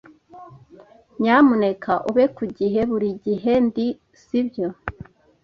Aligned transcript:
"Nyamuneka 1.21 1.93
ube 2.09 2.25
ku 2.35 2.43
gihe." 2.57 2.79
"Buri 2.91 3.09
gihe 3.25 3.53
ndi, 3.65 3.87
si 4.23 4.39
byo?" 4.47 4.67